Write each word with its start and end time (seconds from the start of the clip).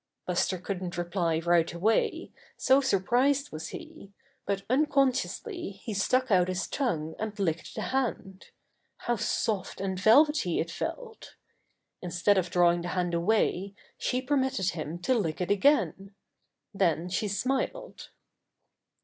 Buster 0.25 0.57
couldn't 0.57 0.97
reply 0.97 1.37
right 1.37 1.71
away, 1.71 2.31
so 2.57 2.81
sur 2.81 2.99
prised 2.99 3.51
was 3.51 3.67
he, 3.67 4.11
but 4.47 4.63
unconsciously 4.67 5.69
he 5.73 5.93
stuck 5.93 6.31
out 6.31 6.47
his 6.47 6.65
tongue 6.65 7.13
and 7.19 7.37
licked 7.37 7.75
the 7.75 7.83
hand. 7.93 8.47
How 8.97 9.15
soft 9.15 9.79
and 9.79 9.99
velvety 9.99 10.59
it 10.59 10.71
felt! 10.71 11.35
Instead 12.01 12.39
of 12.39 12.49
drawing 12.49 12.81
the 12.81 12.87
hand 12.87 13.13
away, 13.13 13.75
she 13.95 14.23
permitted 14.23 14.71
him 14.71 14.97
to 15.03 15.13
lick 15.13 15.39
it 15.39 15.51
again. 15.51 16.15
Then 16.73 17.07
she 17.07 17.27
smiled. 17.27 18.09